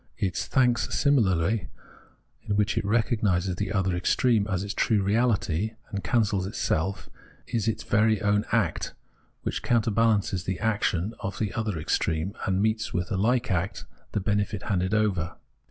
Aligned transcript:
Its 0.17 0.47
thanks 0.47 0.89
similarly, 0.97 1.67
in 2.41 2.55
which 2.55 2.75
it 2.75 2.83
recog 2.83 3.21
nises 3.21 3.55
the 3.57 3.71
other 3.71 3.95
extreme 3.95 4.47
as 4.49 4.63
its 4.63 4.73
true 4.73 5.03
reahty, 5.03 5.75
and 5.91 6.03
cancels 6.03 6.47
itself, 6.47 7.07
is 7.45 7.67
its 7.67 7.83
own 7.83 7.89
very 8.17 8.21
act, 8.51 8.95
which 9.43 9.61
counterbalances 9.61 10.45
the 10.45 10.57
action 10.59 11.13
of 11.19 11.37
the 11.37 11.53
other 11.53 11.77
extreme, 11.77 12.33
and 12.47 12.63
meets 12.63 12.91
with 12.91 13.11
a 13.11 13.15
hke 13.17 13.51
act 13.51 13.85
the 14.13 14.19
benefit 14.19 14.63
handed 14.63 14.95
over. 14.95 15.35